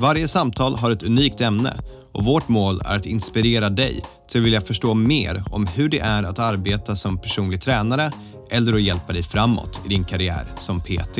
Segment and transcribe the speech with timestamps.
[0.00, 1.76] Varje samtal har ett unikt ämne
[2.12, 5.98] och vårt mål är att inspirera dig till att vilja förstå mer om hur det
[5.98, 8.10] är att arbeta som personlig tränare
[8.50, 11.18] eller att hjälpa dig framåt i din karriär som PT.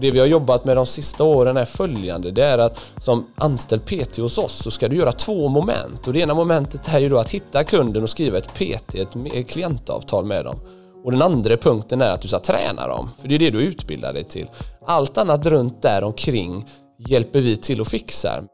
[0.00, 2.30] Det vi har jobbat med de sista åren är följande.
[2.30, 6.06] Det är att som anställd PT hos oss så ska du göra två moment.
[6.06, 9.50] Och det ena momentet är ju då att hitta kunden och skriva ett PT, ett
[9.50, 10.60] klientavtal med dem.
[11.04, 13.10] Och den andra punkten är att du ska träna dem.
[13.20, 14.46] För det är det du utbildar dig till.
[14.86, 16.64] Allt annat runt där omkring
[16.98, 18.44] hjälper vi till att fixa.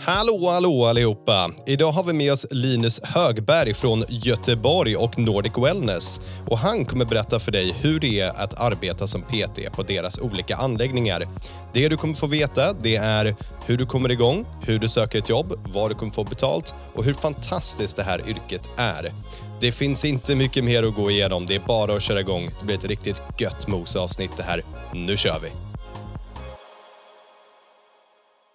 [0.00, 1.50] Hallå, hallå allihopa!
[1.66, 6.20] Idag har vi med oss Linus Högberg från Göteborg och Nordic Wellness.
[6.48, 10.18] Och han kommer berätta för dig hur det är att arbeta som PT på deras
[10.18, 11.28] olika anläggningar.
[11.74, 15.28] Det du kommer få veta det är hur du kommer igång, hur du söker ett
[15.28, 19.12] jobb, vad du kommer få betalt och hur fantastiskt det här yrket är.
[19.60, 22.50] Det finns inte mycket mer att gå igenom, det är bara att köra igång.
[22.60, 24.64] Det blir ett riktigt gött mos-avsnitt det här.
[24.94, 25.71] Nu kör vi!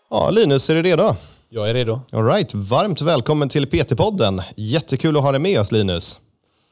[0.10, 1.16] Ja, Linus, är du redo?
[1.50, 2.00] Jag är redo.
[2.12, 2.54] All right.
[2.54, 4.42] Varmt välkommen till PT-podden.
[4.56, 6.20] Jättekul att ha dig med oss, Linus.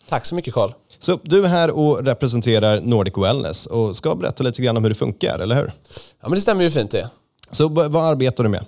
[0.09, 0.71] Tack så mycket, Karl.
[0.99, 4.89] Så du är här och representerar Nordic Wellness och ska berätta lite grann om hur
[4.89, 5.71] det funkar, eller hur?
[5.95, 7.09] Ja, men det stämmer ju fint det.
[7.51, 8.65] Så vad arbetar du med?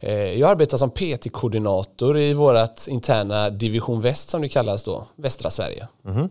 [0.00, 5.50] Eh, jag arbetar som PT-koordinator i vårt interna division väst som det kallas då, västra
[5.50, 5.88] Sverige.
[6.06, 6.28] Mm.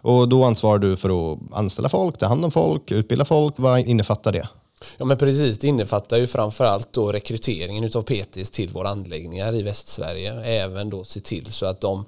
[0.00, 3.54] Och då ansvarar du för att anställa folk, ta hand om folk, utbilda folk.
[3.56, 4.48] Vad innefattar det?
[4.96, 9.62] Ja men precis, det innefattar ju framförallt då rekryteringen utav PTs till våra anläggningar i
[9.62, 10.32] Västsverige.
[10.44, 12.04] Även då se till så att de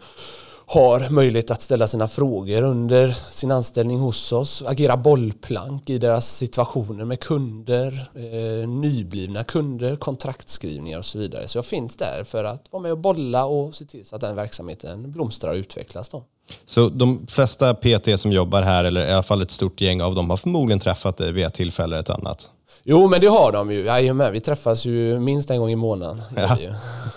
[0.69, 6.37] har möjlighet att ställa sina frågor under sin anställning hos oss, agera bollplank i deras
[6.37, 11.49] situationer med kunder, eh, nyblivna kunder, kontraktskrivningar och så vidare.
[11.49, 14.21] Så jag finns där för att vara med och bolla och se till så att
[14.21, 16.09] den verksamheten blomstrar och utvecklas.
[16.09, 16.25] Då.
[16.65, 20.15] Så de flesta PT som jobbar här, eller i alla fall ett stort gäng av
[20.15, 22.51] dem, har förmodligen träffat dig vid ett tillfälle eller ett annat?
[22.89, 23.85] Jo, men det har de ju.
[23.85, 26.23] Jajamän, vi träffas ju minst en gång i månaden.
[26.37, 26.57] Ja.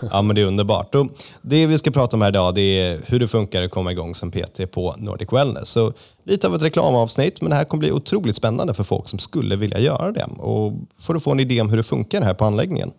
[0.11, 0.95] ja, men det är underbart.
[0.95, 1.07] Och
[1.41, 4.15] det vi ska prata om här idag det är hur det funkar att komma igång
[4.15, 5.69] som PT på Nordic Wellness.
[5.69, 5.93] Så
[6.23, 9.55] lite av ett reklamavsnitt, men det här kommer bli otroligt spännande för folk som skulle
[9.55, 10.25] vilja göra det.
[10.37, 12.91] Och för att få en idé om hur det funkar här på anläggningen.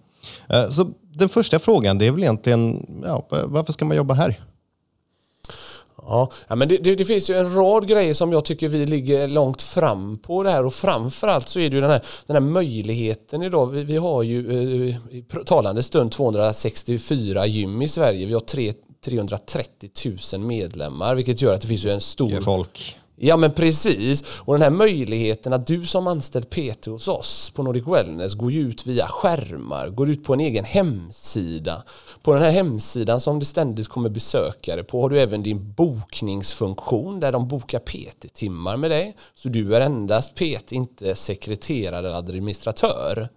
[0.48, 4.38] Eh, så den första frågan det är väl egentligen, ja, varför ska man jobba här?
[6.06, 9.28] Ja, men det, det, det, finns ju en rad grejer som jag tycker vi ligger
[9.28, 12.50] långt fram på det här och framförallt så är det ju den här, den här
[12.50, 13.66] möjligheten idag.
[13.66, 14.50] Vi, vi har ju
[14.88, 18.26] eh, i talande stund 264 gym i Sverige.
[18.26, 18.72] Vi har tre,
[19.04, 19.90] 330
[20.32, 22.40] 000 medlemmar vilket gör att det finns ju en stor...
[22.40, 22.99] folk.
[23.22, 24.24] Ja men precis.
[24.36, 28.52] Och den här möjligheten att du som anställd PT hos oss på Nordic Wellness går
[28.52, 31.82] ut via skärmar, går ut på en egen hemsida.
[32.22, 37.20] På den här hemsidan som det ständigt kommer besökare på har du även din bokningsfunktion
[37.20, 39.16] där de bokar PT-timmar med dig.
[39.34, 43.28] Så du är endast PT, inte sekreterare eller administratör.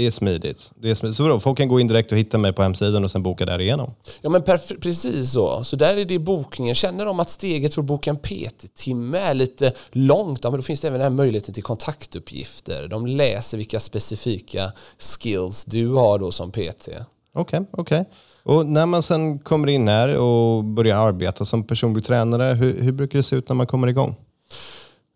[0.00, 0.72] Det är smidigt.
[0.82, 1.16] Det är smidigt.
[1.16, 3.46] Så vadå, folk kan gå in direkt och hitta mig på hemsidan och sen boka
[3.46, 3.94] därigenom?
[4.20, 4.42] Ja men
[4.80, 5.64] precis så.
[5.64, 6.74] Så där är det bokningen.
[6.74, 10.62] Känner de att steget för att boka en PT-timme är lite långt, ja men då
[10.62, 12.88] finns det även den här möjligheten till kontaktuppgifter.
[12.88, 16.58] De läser vilka specifika skills du har då som PT.
[16.58, 17.00] Okej,
[17.34, 18.00] okay, okej.
[18.00, 18.04] Okay.
[18.42, 22.92] Och när man sen kommer in här och börjar arbeta som personlig tränare, hur, hur
[22.92, 24.16] brukar det se ut när man kommer igång?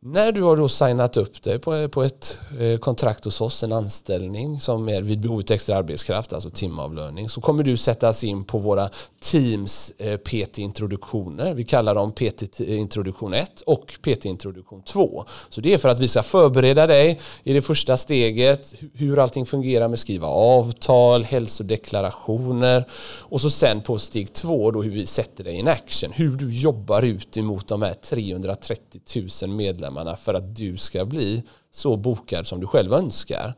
[0.06, 3.72] När du har då signat upp dig på, på ett eh, kontrakt hos oss, en
[3.72, 8.58] anställning som är vid behovet extra arbetskraft, alltså timavlöning, så kommer du sättas in på
[8.58, 8.88] våra
[9.20, 11.54] Teams eh, PT-introduktioner.
[11.54, 15.24] Vi kallar dem PT-introduktion 1 och PT-introduktion 2.
[15.48, 19.46] Så det är för att vi ska förbereda dig i det första steget, hur allting
[19.46, 22.88] fungerar med skriva avtal, hälsodeklarationer
[23.18, 26.50] och så sen på steg 2 då hur vi sätter dig in action, hur du
[26.50, 29.00] jobbar ut emot de här 330
[29.42, 33.54] 000 medlemmarna medlemmarna för att du ska bli så bokad som du själv önskar.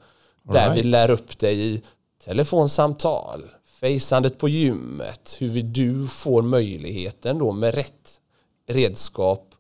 [0.49, 0.79] All Där right.
[0.79, 1.83] vi lär upp dig i
[2.25, 3.43] telefonsamtal,
[3.81, 8.21] fejsandet på gymmet, hur du får möjligheten då med rätt
[8.69, 9.55] redskap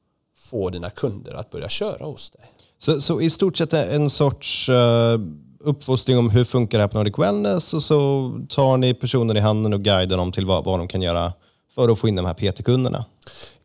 [0.51, 2.45] få dina kunder att börja köra hos dig.
[2.79, 5.19] Så, så i stort sett en sorts uh,
[5.61, 9.41] uppfostring om hur funkar det här på Nordic Wellness och så tar ni personen i
[9.41, 11.33] handen och guidar dem till vad, vad de kan göra
[11.75, 13.05] för att få in de här PT-kunderna?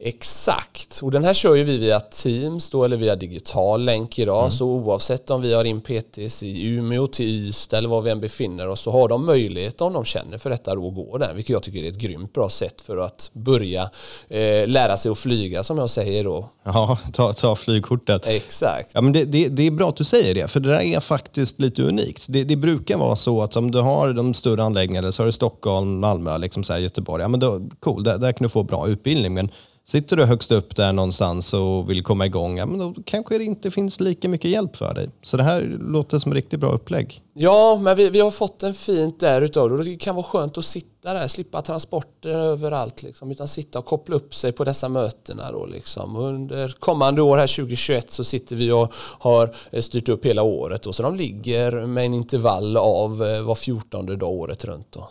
[0.03, 4.39] Exakt, och den här kör ju vi via Teams då eller via digital länk idag.
[4.39, 4.51] Mm.
[4.51, 8.19] Så oavsett om vi har in PTs i Umeå till Ystad eller var vi än
[8.19, 11.33] befinner oss så har de möjlighet om de känner för detta då att gå där.
[11.33, 13.89] Vilket jag tycker är ett grymt bra sätt för att börja
[14.29, 16.49] eh, lära sig att flyga som jag säger då.
[16.63, 18.27] Ja, ta, ta flygkortet.
[18.27, 18.89] Exakt.
[18.93, 20.99] Ja, men det, det, det, är bra att du säger det, för det där är
[20.99, 22.25] faktiskt lite unikt.
[22.29, 25.31] Det, det brukar vara så att om du har de större anläggningarna, så har du
[25.31, 28.87] Stockholm, Malmö, liksom så Göteborg, ja men då, cool, där, där kan du få bra
[28.87, 29.33] utbildning.
[29.33, 29.51] Men
[29.91, 33.43] Sitter du högst upp där någonstans och vill komma igång, ja, men då kanske det
[33.43, 35.09] inte finns lika mycket hjälp för dig.
[35.21, 37.21] Så det här låter som ett riktigt bra upplägg.
[37.33, 39.83] Ja, men vi, vi har fått en fint där utav det.
[39.83, 44.15] Det kan vara skönt att sitta där, slippa transporter överallt, liksom, utan sitta och koppla
[44.15, 45.51] upp sig på dessa mötena.
[45.51, 46.15] Då, liksom.
[46.15, 50.83] Under kommande år, här 2021, så sitter vi och har eh, styrt upp hela året.
[50.83, 54.91] Då, så de ligger med en intervall av eh, var fjortonde dag året runt.
[54.91, 55.09] Då.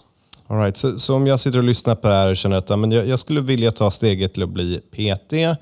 [0.51, 0.77] All right.
[0.77, 3.07] så, så, om jag sitter och lyssnar på det här och känner att men jag,
[3.07, 5.55] jag skulle vilja ta steget till att bli PT, eh,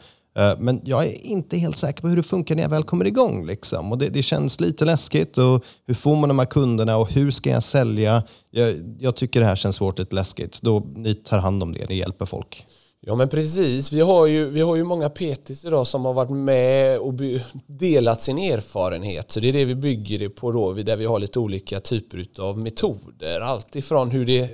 [0.59, 3.47] men jag är inte helt säker på hur det funkar när jag väl kommer igång.
[3.47, 3.93] Liksom.
[3.93, 5.39] Och det, det, känns lite läskigt.
[5.39, 8.23] Och hur får man de här kunderna och hur ska jag sälja?
[8.51, 10.63] Jag, jag tycker det här känns svårt, lite läskigt.
[10.63, 12.67] Då, ni tar hand om det, ni hjälper folk.
[13.01, 16.31] Ja men precis, vi har ju, vi har ju många PTs idag som har varit
[16.31, 17.15] med och
[17.67, 19.31] delat sin erfarenhet.
[19.31, 22.27] Så det är det vi bygger det på då, där vi har lite olika typer
[22.39, 23.41] av metoder.
[23.41, 24.51] Allt ifrån hur det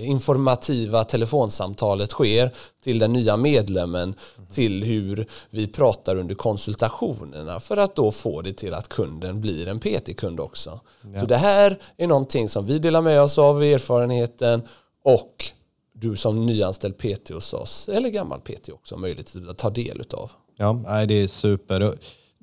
[0.00, 2.54] informativa telefonsamtalet sker
[2.84, 4.14] till den nya medlemmen
[4.52, 9.68] till hur vi pratar under konsultationerna för att då få det till att kunden blir
[9.68, 10.80] en PT-kund också.
[11.14, 11.20] Ja.
[11.20, 14.62] Så det här är någonting som vi delar med oss av erfarenheten
[15.04, 15.44] och
[15.92, 20.02] du som nyanställd PT hos oss eller gammal PT också har möjlighet att ta del
[20.12, 20.30] av.
[20.56, 20.72] Ja,
[21.08, 21.94] det är super.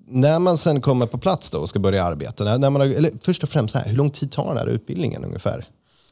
[0.10, 3.44] När man sen kommer på plats då och ska börja arbeta, när man eller först
[3.44, 5.66] och främst, här, hur lång tid tar den här utbildningen ungefär?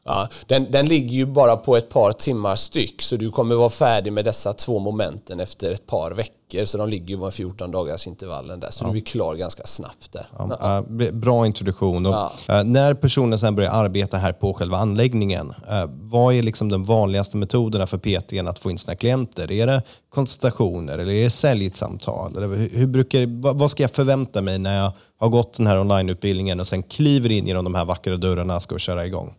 [0.06, 3.70] Ja, den, den ligger ju bara på ett par timmar styck så du kommer vara
[3.70, 6.64] färdig med dessa två momenten efter ett par veckor.
[6.64, 8.86] Så de ligger ju på 14 dagars intervallen där så ja.
[8.86, 10.26] du blir klar ganska snabbt där.
[10.38, 12.06] Ja, äh, bra introduktion.
[12.06, 12.14] Och,
[12.48, 16.84] äh, när personen sen börjar arbeta här på själva anläggningen, äh, vad är liksom de
[16.84, 19.52] vanligaste metoderna för PT att få in sina klienter?
[19.52, 22.36] Är det konsultationer eller är det säljsamtal?
[22.36, 25.66] Eller hur, hur brukar, vad, vad ska jag förvänta mig när jag har gått den
[25.66, 29.34] här onlineutbildningen och sen kliver in genom de här vackra dörrarna och ska köra igång?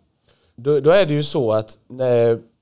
[0.58, 1.80] Då, då, är det ju så att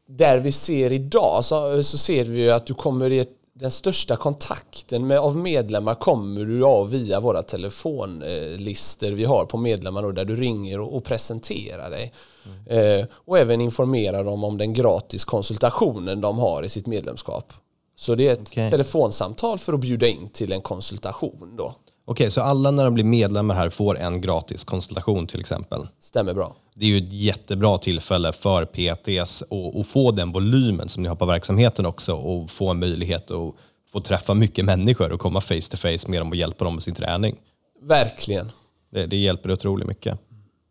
[0.07, 3.71] där vi ser idag så, så ser vi ju att du kommer i ett, den
[3.71, 10.01] största kontakten med, av medlemmar kommer du av via våra telefonlistor vi har på medlemmar
[10.01, 12.13] då, där du ringer och, och presenterar dig.
[12.45, 12.99] Mm.
[12.99, 17.53] Eh, och även informerar dem om den gratis konsultationen de har i sitt medlemskap.
[17.95, 18.69] Så det är ett okay.
[18.69, 21.75] telefonsamtal för att bjuda in till en konsultation då.
[22.07, 25.87] Okej, så alla när de blir medlemmar här får en gratis konsultation till exempel?
[25.99, 26.55] Stämmer bra.
[26.75, 29.43] Det är ju ett jättebra tillfälle för PTS
[29.79, 33.53] att få den volymen som ni har på verksamheten också och få en möjlighet att
[33.91, 36.83] få träffa mycket människor och komma face to face med dem och hjälpa dem med
[36.83, 37.35] sin träning.
[37.81, 38.51] Verkligen.
[38.91, 40.19] Det, det hjälper otroligt mycket.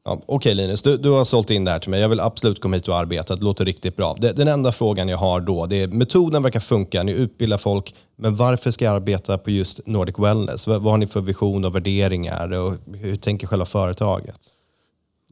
[0.07, 2.01] Ja, Okej okay Linus, du, du, har sålt in det här till mig.
[2.01, 3.37] Jag vill absolut komma hit och arbeta.
[3.37, 4.17] Det låter riktigt bra.
[4.21, 7.03] Det, den enda frågan jag har då, det är metoden verkar funka.
[7.03, 10.67] Ni utbildar folk, men varför ska jag arbeta på just Nordic Wellness?
[10.67, 14.41] Vad, vad har ni för vision och värderingar och hur tänker själva företaget?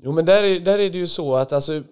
[0.03, 1.83] Jo men där är, där är det ju så att alltså,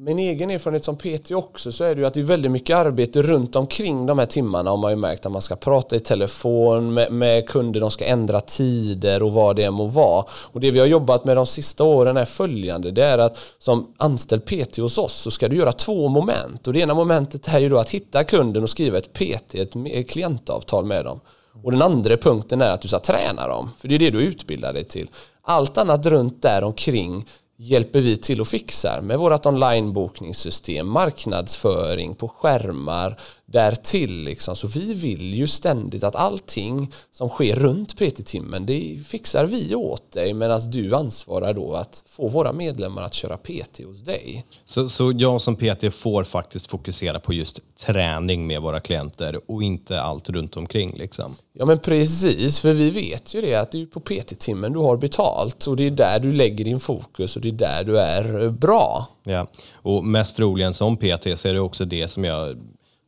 [0.00, 2.76] min egen erfarenhet som PT också så är det ju att det är väldigt mycket
[2.76, 6.00] arbete runt omkring de här timmarna har man ju märkt att man ska prata i
[6.00, 10.24] telefon med, med kunder, de ska ändra tider och vad det än må vara.
[10.30, 13.94] Och det vi har jobbat med de sista åren är följande, det är att som
[13.96, 17.58] anställd PT hos oss så ska du göra två moment och det ena momentet är
[17.58, 21.20] ju då att hitta kunden och skriva ett PT, ett klientavtal med dem.
[21.62, 24.20] Och den andra punkten är att du ska träna dem, för det är det du
[24.20, 25.10] utbildar dig till.
[25.42, 27.24] Allt annat runt där omkring
[27.60, 34.24] hjälper vi till och fixar med vårt onlinebokningssystem, marknadsföring på skärmar, därtill.
[34.24, 34.56] Liksom.
[34.56, 40.12] Så vi vill ju ständigt att allting som sker runt PT-timmen det fixar vi åt
[40.12, 44.46] dig medan du ansvarar då att få våra medlemmar att köra PT hos dig.
[44.64, 49.62] Så, så jag som PT får faktiskt fokusera på just träning med våra klienter och
[49.62, 51.36] inte allt runt omkring liksom?
[51.52, 54.96] Ja men precis, för vi vet ju det att det är på PT-timmen du har
[54.96, 58.50] betalt och det är där du lägger din fokus och det är där du är
[58.50, 59.08] bra.
[59.24, 62.56] Ja, och mest troligen som PT så är det också det som jag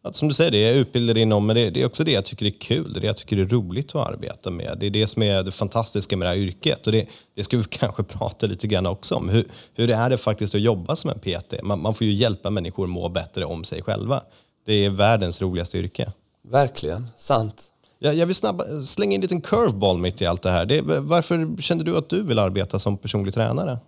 [0.02, 2.12] att, som du säger, det är jag utbildad inom, men det, det, är också det
[2.12, 2.92] jag tycker är kul.
[2.92, 4.76] Det är det jag tycker är roligt att arbeta med.
[4.80, 6.86] Det är det som är det fantastiska med det här yrket.
[6.86, 9.28] Och det, det ska vi kanske prata lite grann också om.
[9.28, 11.62] Hur, hur är det faktiskt att jobba som en PT?
[11.62, 14.22] Man, man får ju hjälpa människor att må bättre om sig själva.
[14.66, 16.12] Det är världens roligaste yrke.
[16.42, 17.64] Verkligen, sant.
[17.98, 20.66] Jag, jag vill snabba, slänga in en liten curveball mitt i allt det här.
[20.66, 23.78] Det, varför kände du att du vill arbeta som personlig tränare?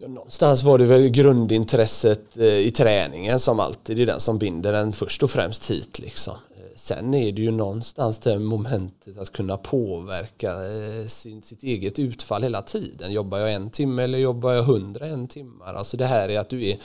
[0.00, 4.92] Någonstans var det väl grundintresset eh, i träningen som alltid är den som binder en
[4.92, 6.34] först och främst hit liksom.
[6.56, 11.98] Eh, sen är det ju någonstans det momentet att kunna påverka eh, sin, sitt eget
[11.98, 13.12] utfall hela tiden.
[13.12, 15.74] Jobbar jag en timme eller jobbar jag hundra en timmar?
[15.74, 16.76] Alltså det här är att du är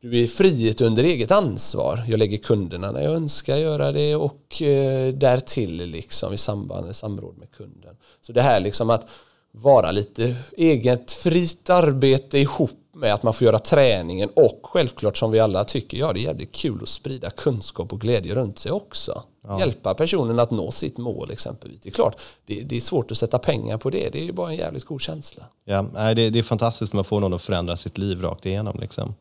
[0.00, 2.04] du är frihet under eget ansvar.
[2.08, 6.96] Jag lägger kunderna när jag önskar göra det och eh, därtill liksom i samband med
[6.96, 7.96] samråd med kunden.
[8.20, 9.06] Så det här liksom att
[9.52, 15.30] vara lite eget fritt arbete ihop med att man får göra träningen och självklart som
[15.30, 18.72] vi alla tycker, ja det är jävligt kul att sprida kunskap och glädje runt sig
[18.72, 19.22] också.
[19.42, 19.58] Ja.
[19.58, 21.80] Hjälpa personen att nå sitt mål exempelvis.
[21.80, 24.08] Det är klart, det, det, är svårt att sätta pengar på det.
[24.12, 25.42] Det är ju bara en jävligt god känsla.
[25.64, 25.82] Ja,
[26.14, 28.80] det, det är fantastiskt när man får någon att förändra sitt liv rakt igenom.
[28.80, 29.14] Liksom.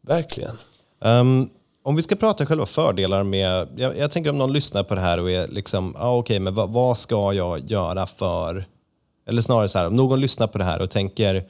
[0.00, 0.58] Verkligen.
[0.98, 1.50] Um,
[1.84, 5.00] om vi ska prata själva fördelar med, jag, jag, tänker om någon lyssnar på det
[5.00, 8.64] här och är liksom, ah, okej, okay, men vad, vad, ska jag göra för,
[9.26, 11.48] eller snarare så här, om någon lyssnar på det här och tänker,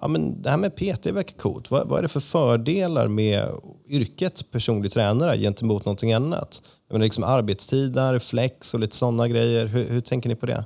[0.00, 1.70] ja men det här med PT verkar coolt.
[1.70, 3.48] Vad, vad är det för fördelar med
[3.88, 6.62] yrket personlig tränare gentemot någonting annat?
[6.88, 9.66] Jag menar, liksom arbetstider, flex och lite sådana grejer.
[9.66, 10.64] Hur, hur tänker ni på det?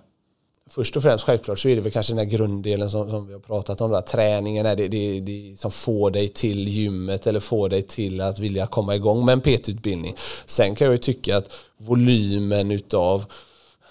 [0.70, 3.32] först och främst självklart så är det väl kanske den här grunddelen som, som vi
[3.32, 4.00] har pratat om, där.
[4.00, 8.38] träningen är det, det, det som får dig till gymmet eller får dig till att
[8.38, 10.16] vilja komma igång med en PT-utbildning.
[10.46, 13.24] Sen kan jag ju tycka att volymen utav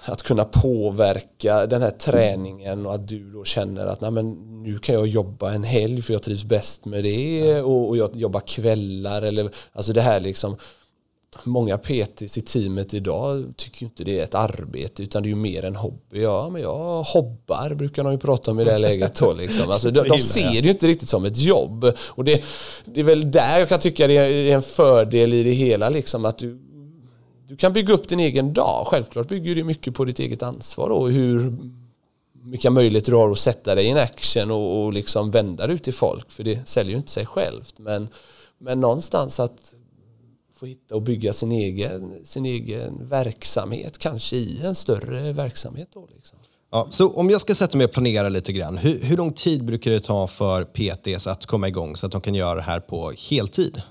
[0.06, 4.32] att kunna påverka den här träningen och att du då känner att Nej, men
[4.64, 8.16] nu kan jag jobba en helg för jag trivs bäst med det och, och jag
[8.16, 10.58] jobbar kvällar eller alltså det här liksom
[11.44, 15.36] många PTs i teamet idag tycker inte det är ett arbete utan det är ju
[15.36, 16.22] mer en hobby.
[16.22, 19.16] Ja, men jag hobbar brukar de ju prata om i det här läget.
[19.16, 19.70] Då, liksom.
[19.70, 21.92] alltså, de, de ser det ju inte riktigt som ett jobb.
[21.98, 22.44] Och det,
[22.86, 25.90] det är väl där jag kan tycka det är en fördel i det hela.
[25.90, 26.60] Liksom, att du,
[27.48, 28.88] du kan bygga upp din egen dag.
[28.88, 31.58] Självklart bygger det mycket på ditt eget ansvar och hur
[32.44, 35.75] vilka möjligheter du har att sätta dig i en action och, och liksom vända dig
[35.75, 36.32] ut till folk.
[36.32, 37.80] För det säljer ju inte sig självt.
[37.80, 38.10] Men,
[38.58, 39.74] men någonstans att
[40.56, 45.90] få hitta och bygga sin egen, sin egen verksamhet, kanske i en större verksamhet.
[45.94, 46.38] Då, liksom.
[46.72, 49.66] Ja, så om jag ska sätta mig och planera lite grann, hur, hur lång tid
[49.66, 52.80] brukar det ta för PTs att komma igång så att de kan göra det här
[52.80, 53.82] på heltid?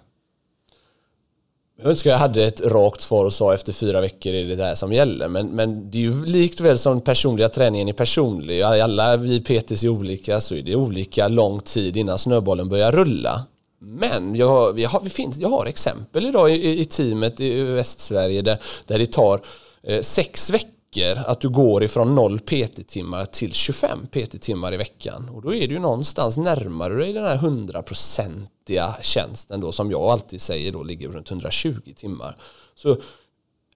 [1.77, 4.65] Jag önskar jag hade ett rakt svar och sa efter fyra veckor är det det
[4.65, 5.29] här som gäller.
[5.29, 8.63] Men, men det är ju likt väl som personliga träningen är personlig.
[8.63, 13.41] Alla vi PTs är olika så är det olika lång tid innan snöbollen börjar rulla.
[13.79, 17.63] Men jag har, jag, har, vi finns, jag har exempel idag i, i teamet i
[17.63, 19.41] Västsverige där, där det tar
[19.83, 20.71] eh, sex veckor
[21.03, 25.29] att du går ifrån 0 PT-timmar till 25 PT-timmar i veckan.
[25.29, 30.03] Och då är du någonstans närmare dig den här 100 procentiga tjänsten då som jag
[30.03, 32.37] alltid säger då ligger runt 120 timmar.
[32.75, 32.97] Så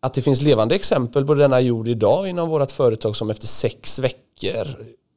[0.00, 3.98] att det finns levande exempel på denna jord idag inom vårt företag som efter sex
[3.98, 4.66] veckor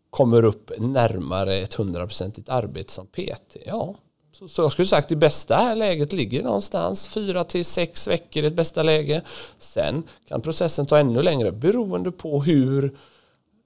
[0.10, 3.58] kommer upp närmare ett hundraprocentigt arbete som PT.
[3.65, 3.96] Ja,
[4.41, 8.43] så, så jag skulle sagt det bästa här läget ligger någonstans fyra till sex veckor
[8.43, 9.21] i ett bästa läge.
[9.57, 12.98] Sen kan processen ta ännu längre beroende på hur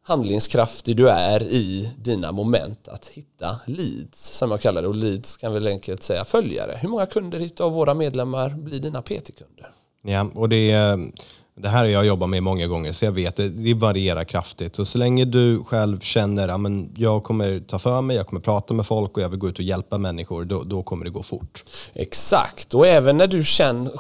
[0.04, 5.38] handlingskraftig du är i dina moment att hitta leads som jag kallar det och leads
[5.38, 6.78] kan väl enkelt säga följare.
[6.82, 9.72] Hur många kunder av våra medlemmar blir dina PT-kunder?
[10.02, 11.12] Ja, och det är
[11.58, 14.80] det här har jag jobbat med många gånger så jag vet det, det varierar kraftigt.
[14.80, 18.42] Och så länge du själv känner att ja, jag kommer ta för mig, jag kommer
[18.42, 21.12] prata med folk och jag vill gå ut och hjälpa människor, då, då kommer det
[21.12, 21.64] gå fort.
[21.94, 23.92] Exakt, och även när du känner,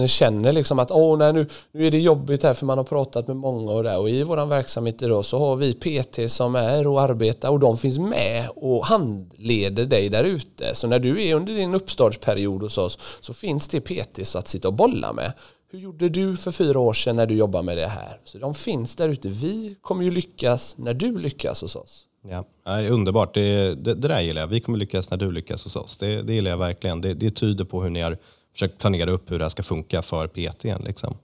[0.00, 2.84] eh, känner liksom att Åh, nej, nu, nu är det jobbigt här för man har
[2.84, 3.98] pratat med många och där.
[3.98, 7.78] Och i vår verksamhet idag så har vi PT som är och arbetar och de
[7.78, 10.74] finns med och handleder dig där ute.
[10.74, 14.48] Så när du är under din uppstartsperiod hos oss så finns det PT så att
[14.48, 15.32] sitta och bolla med.
[15.72, 18.20] Hur gjorde du för fyra år sedan när du jobbade med det här?
[18.24, 19.28] Så de finns där ute.
[19.28, 22.06] Vi kommer ju lyckas när du lyckas hos oss.
[22.28, 22.44] Ja,
[22.88, 23.34] underbart.
[23.34, 24.48] Det, det, det där gillar jag.
[24.48, 25.98] Vi kommer lyckas när du lyckas hos oss.
[25.98, 27.00] Det, det gillar jag verkligen.
[27.00, 28.18] Det, det tyder på hur ni har
[28.52, 30.64] försökt planera upp hur det här ska funka för PT.
[30.64, 31.16] Liksom.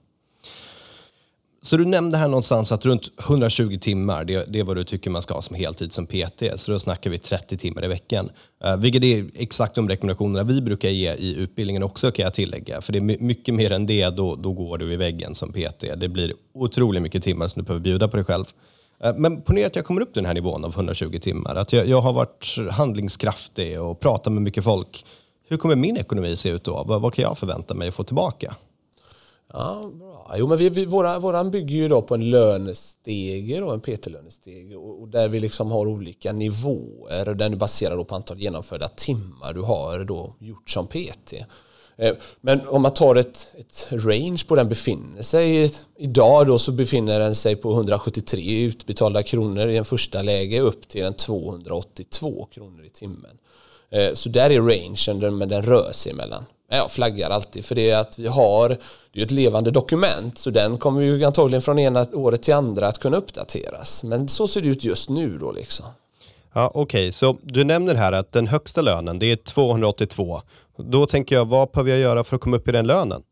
[1.61, 5.09] Så du nämnde här någonstans att runt 120 timmar, det, det är vad du tycker
[5.09, 6.43] man ska ha som heltid som PT.
[6.55, 8.29] Så då snackar vi 30 timmar i veckan.
[8.65, 12.81] Uh, vilket är exakt de rekommendationerna vi brukar ge i utbildningen också kan jag tillägga.
[12.81, 15.85] För det är mycket mer än det, då, då går du i väggen som PT.
[15.97, 18.45] Det blir otroligt mycket timmar som du behöver bjuda på dig själv.
[19.05, 21.55] Uh, men ponera att jag kommer upp till den här nivån av 120 timmar.
[21.55, 25.05] Att jag, jag har varit handlingskraftig och pratat med mycket folk.
[25.47, 26.83] Hur kommer min ekonomi se ut då?
[26.87, 28.55] Vad, vad kan jag förvänta mig att få tillbaka?
[29.53, 30.33] Ja, bra.
[30.37, 34.75] Jo, men vi, vi, våra, våran bygger ju då på en lönestege, då, en PT-lönestege
[34.75, 39.53] och, och, där vi liksom har olika nivåer den är baserad på antal genomförda timmar
[39.53, 41.33] du har då gjort som PT.
[41.99, 46.71] Eh, men om man tar ett, ett range på den befinner sig idag då så
[46.71, 52.47] befinner den sig på 173 utbetalda kronor i en första läge upp till en 282
[52.53, 53.37] kronor i timmen.
[53.89, 56.45] Eh, så där är rangen, men den rör sig emellan.
[56.71, 58.77] Jag flaggar alltid för det är att vi har,
[59.13, 62.87] det är ett levande dokument så den kommer ju antagligen från ena året till andra
[62.87, 64.03] att kunna uppdateras.
[64.03, 65.85] Men så ser det ut just nu då liksom.
[66.53, 67.11] Ja, Okej, okay.
[67.11, 70.41] så du nämner här att den högsta lönen det är 282.
[70.77, 73.23] Då tänker jag, vad behöver jag göra för att komma upp i den lönen?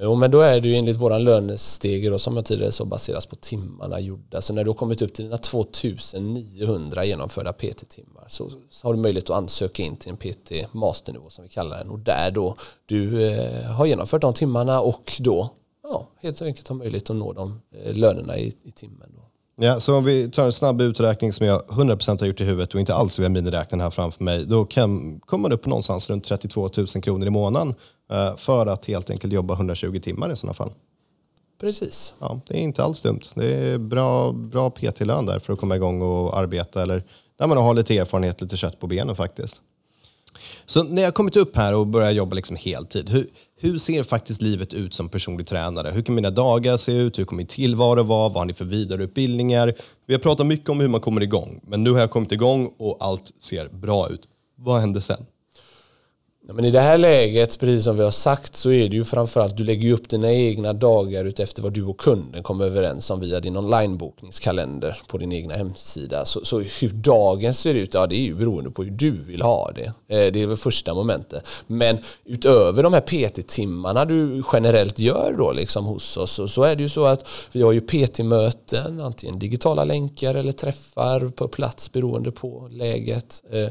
[0.00, 3.26] Jo men då är det ju enligt våran lönestege då som jag tidigare sa baseras
[3.26, 4.42] på timmarna gjorda.
[4.42, 9.00] Så när du har kommit upp till dina 2900 genomförda PT-timmar så, så, har du
[9.00, 12.56] möjlighet att ansöka in till en PT masternivå som vi kallar den och där då
[12.86, 15.50] du eh, har genomfört de timmarna och då
[15.82, 19.12] ja, helt enkelt har möjlighet att nå de eh, lönerna i, i timmen.
[19.16, 19.22] Då.
[19.60, 22.74] Ja, så om vi tar en snabb uträkning som jag 100% har gjort i huvudet
[22.74, 26.10] och inte alls via miniräknaren här framför mig, då kan, kommer man upp på någonstans
[26.10, 27.74] runt 32 000 kronor i månaden
[28.12, 30.70] eh, för att helt enkelt jobba 120 timmar i sådana fall.
[31.60, 32.14] Precis.
[32.18, 33.20] Ja, det är inte alls dumt.
[33.34, 37.04] Det är bra, bra PT-lön där för att komma igång och arbeta eller
[37.38, 39.62] när man har lite erfarenhet, lite kött på benen faktiskt.
[40.66, 43.26] Så när jag kommit upp här och börjat jobba liksom heltid, hur,
[43.60, 45.90] hur ser faktiskt livet ut som personlig tränare?
[45.90, 47.18] Hur kan mina dagar se ut?
[47.18, 48.28] Hur kommer min tillvaro vara?
[48.28, 49.74] Vad har ni för vidareutbildningar?
[50.06, 52.72] Vi har pratat mycket om hur man kommer igång, men nu har jag kommit igång
[52.78, 54.28] och allt ser bra ut.
[54.56, 55.26] Vad händer sen?
[56.52, 59.56] Men I det här läget, precis som vi har sagt, så är det ju framförallt
[59.56, 63.40] du lägger upp dina egna dagar utefter vad du och kunden kommer överens om via
[63.40, 66.24] din onlinebokningskalender på din egna hemsida.
[66.24, 69.42] Så, så, hur dagen ser ut, ja det är ju beroende på hur du vill
[69.42, 69.84] ha det.
[69.84, 71.44] Eh, det är väl första momentet.
[71.66, 76.76] Men utöver de här PT-timmarna du generellt gör då liksom hos oss så, så är
[76.76, 81.92] det ju så att vi har ju PT-möten, antingen digitala länkar eller träffar på plats
[81.92, 83.42] beroende på läget.
[83.50, 83.68] Eh,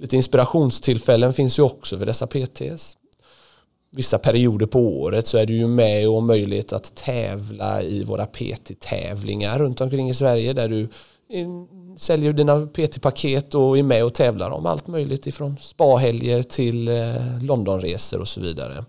[0.00, 2.96] Lite inspirationstillfällen finns ju också för dessa PTs.
[3.92, 8.04] Vissa perioder på året så är du ju med och har möjlighet att tävla i
[8.04, 10.88] våra PT-tävlingar runt omkring i Sverige där du
[11.96, 17.42] säljer dina PT-paket och är med och tävlar om allt möjligt ifrån spahelger till eh,
[17.42, 18.84] Londonresor och så vidare.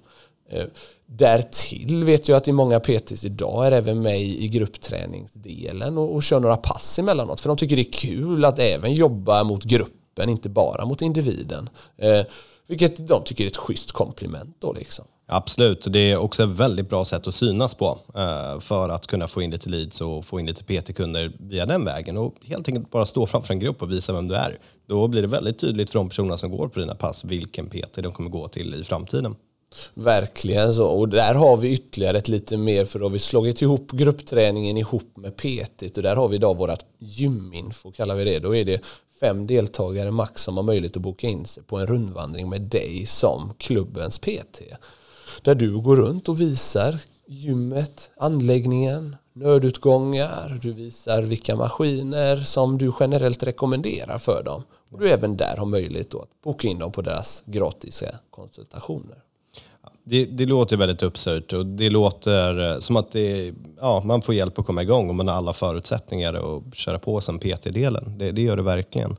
[0.49, 0.65] Eh,
[1.05, 6.23] därtill vet jag att i många PTs idag är även med i gruppträningsdelen och, och
[6.23, 10.00] kör några pass emellanåt för de tycker det är kul att även jobba mot grupp
[10.15, 11.69] gruppen, inte bara mot individen.
[11.97, 12.25] Eh,
[12.67, 15.05] vilket de tycker är ett schysst komplement då liksom.
[15.27, 19.27] Absolut, det är också ett väldigt bra sätt att synas på eh, för att kunna
[19.27, 22.91] få in lite leads och få in lite PT-kunder via den vägen och helt enkelt
[22.91, 24.59] bara stå framför en grupp och visa vem du är.
[24.87, 27.93] Då blir det väldigt tydligt för de personerna som går på dina pass vilken PT
[27.93, 29.35] de kommer gå till i framtiden.
[29.93, 30.87] Verkligen så.
[30.87, 34.77] Och där har vi ytterligare ett lite mer för då har vi slagit ihop gruppträningen
[34.77, 38.39] ihop med PT och där har vi idag vårat gyminfo kallar vi det.
[38.39, 38.81] Då är det
[39.21, 43.05] fem deltagare max som har möjlighet att boka in sig på en rundvandring med dig
[43.05, 44.61] som klubbens PT.
[45.41, 52.93] Där du går runt och visar gymmet, anläggningen, nödutgångar, du visar vilka maskiner som du
[52.99, 54.63] generellt rekommenderar för dem.
[54.89, 59.17] Och du även där har möjlighet att boka in dem på deras gratis konsultationer.
[60.03, 64.35] Det, det, låter väldigt uppsurt och det låter eh, som att det, ja, man får
[64.35, 68.17] hjälp att komma igång och man har alla förutsättningar att köra på som PT-delen.
[68.17, 69.15] Det, det, gör det verkligen.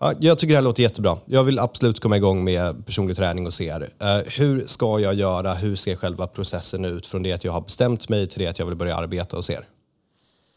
[0.00, 1.18] Ja, jag tycker det här låter jättebra.
[1.26, 3.62] Jag vill absolut komma igång med personlig träning och CR.
[3.62, 5.54] Uh, eh, hur ska jag göra?
[5.54, 8.58] Hur ser själva processen ut från det att jag har bestämt mig till det att
[8.58, 9.66] jag vill börja arbeta hos er?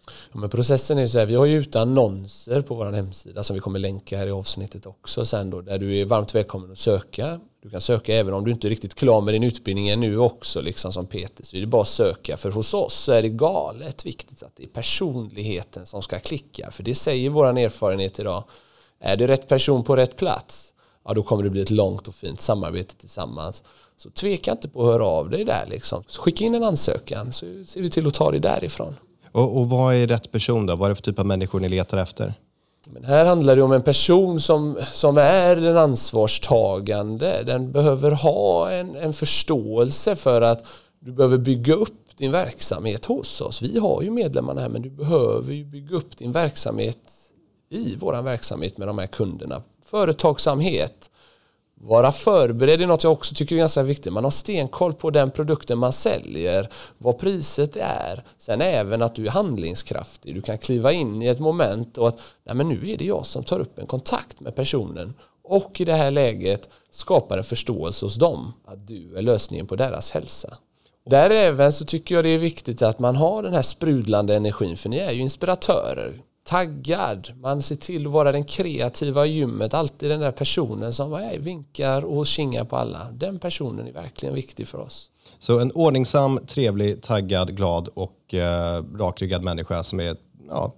[0.07, 3.53] Ja, men processen är så här, vi har ju ute annonser på vår hemsida som
[3.53, 6.79] vi kommer länka här i avsnittet också sen då, där du är varmt välkommen att
[6.79, 7.39] söka.
[7.61, 10.61] Du kan söka även om du inte är riktigt klar med din utbildning ännu också
[10.61, 13.29] liksom som Peter så är det bara att söka för hos oss så är det
[13.29, 18.43] galet viktigt att det är personligheten som ska klicka för det säger vår erfarenhet idag.
[18.99, 22.15] Är det rätt person på rätt plats ja då kommer det bli ett långt och
[22.15, 23.63] fint samarbete tillsammans.
[23.97, 26.03] Så tveka inte på att höra av dig där liksom.
[26.07, 28.95] Skicka in en ansökan så ser vi till att ta det därifrån.
[29.31, 30.75] Och, och vad är rätt person då?
[30.75, 32.33] Vad är det för typ av människor ni letar efter?
[32.85, 37.43] Men här handlar det om en person som, som är den ansvarstagande.
[37.45, 40.65] Den behöver ha en, en förståelse för att
[40.99, 43.61] du behöver bygga upp din verksamhet hos oss.
[43.61, 46.97] Vi har ju medlemmarna här men du behöver ju bygga upp din verksamhet
[47.69, 49.63] i vår verksamhet med de här kunderna.
[49.85, 51.10] Företagsamhet,
[51.83, 54.13] vara förberedd är något jag också tycker är ganska viktigt.
[54.13, 58.23] Man har stenkoll på den produkten man säljer, vad priset är.
[58.37, 60.35] Sen även att du är handlingskraftig.
[60.35, 63.25] Du kan kliva in i ett moment och att nej men nu är det jag
[63.25, 65.13] som tar upp en kontakt med personen
[65.43, 69.75] och i det här läget skapar en förståelse hos dem att du är lösningen på
[69.75, 70.57] deras hälsa.
[71.05, 74.77] Där även så tycker jag det är viktigt att man har den här sprudlande energin
[74.77, 77.31] för ni är ju inspiratörer taggad.
[77.41, 79.73] Man ser till att vara den kreativa i gymmet.
[79.73, 83.07] Alltid den där personen som är, vinkar och kingar på alla.
[83.11, 85.11] Den personen är verkligen viktig för oss.
[85.39, 90.17] Så en ordningsam, trevlig, taggad, glad och eh, rakryggad människa som är
[90.49, 90.75] ja,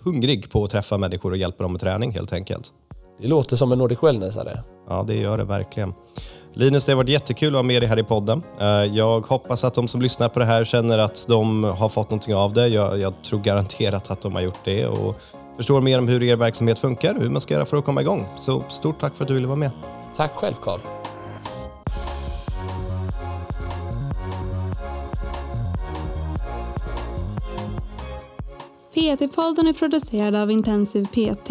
[0.00, 2.72] hungrig på att träffa människor och hjälpa dem med träning helt enkelt.
[3.20, 4.62] Det låter som en Nordic Wellnessare.
[4.88, 5.94] Ja, det gör det verkligen.
[6.58, 8.42] Linus, det har varit jättekul att ha med dig här i podden.
[8.60, 12.10] Eh, jag hoppas att de som lyssnar på det här känner att de har fått
[12.10, 12.68] någonting av det.
[12.68, 15.20] Jag, jag tror garanterat att de har gjort det och
[15.56, 18.00] förstår mer om hur er verksamhet funkar och hur man ska göra för att komma
[18.00, 18.26] igång.
[18.38, 19.70] Så stort tack för att du ville vara med.
[20.16, 20.80] Tack själv Carl.
[28.94, 31.50] PT-podden är producerad av Intensiv PT.